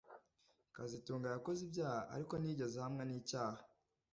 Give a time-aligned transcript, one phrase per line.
[0.75, 3.61] kazitunga yakoze ibyaha ariko ntiyigeze ahamwa nicyaha